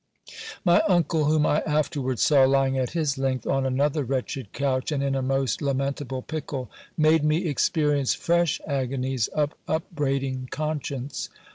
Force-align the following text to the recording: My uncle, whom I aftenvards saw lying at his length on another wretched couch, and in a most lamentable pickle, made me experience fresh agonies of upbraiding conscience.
My 0.65 0.81
uncle, 0.89 1.25
whom 1.25 1.45
I 1.45 1.61
aftenvards 1.61 2.21
saw 2.21 2.43
lying 2.45 2.75
at 2.75 2.93
his 2.93 3.19
length 3.19 3.45
on 3.45 3.67
another 3.67 4.03
wretched 4.03 4.51
couch, 4.51 4.91
and 4.91 5.03
in 5.03 5.13
a 5.13 5.21
most 5.21 5.61
lamentable 5.61 6.23
pickle, 6.23 6.71
made 6.97 7.23
me 7.23 7.45
experience 7.45 8.15
fresh 8.15 8.59
agonies 8.65 9.27
of 9.27 9.53
upbraiding 9.67 10.47
conscience. 10.49 11.29